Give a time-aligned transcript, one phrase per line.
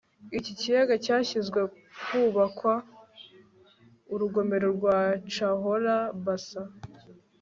[0.37, 1.59] iki kiyaga cyashinzwe
[2.05, 2.73] hubakwa
[4.13, 4.97] urugomero rwa
[5.33, 6.61] cahora bassa